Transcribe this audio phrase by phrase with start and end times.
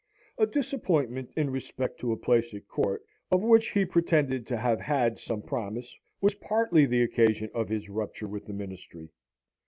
[0.39, 4.81] A disappointment in respect to a place at court, of which he pretended to have
[4.81, 9.09] had some promise, was partly the occasion of his rupture with the Ministry.